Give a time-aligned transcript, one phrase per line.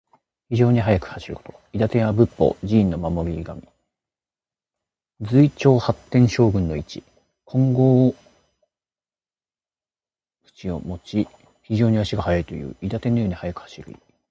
[0.49, 1.53] 非常に速く走ること。
[1.73, 3.61] 「韋駄天」は仏法・寺院の守り神。
[5.21, 7.03] 増長天八将軍の一。
[7.45, 8.15] 金剛
[10.55, 11.27] 杵をもち、
[11.61, 12.75] 非常に足が速いという。
[12.81, 13.95] 韋駄天のように速く走る意。